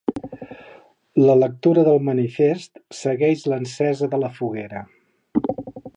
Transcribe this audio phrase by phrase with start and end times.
[1.25, 4.83] La lectura del manifest segueix l'encesa de la foguera.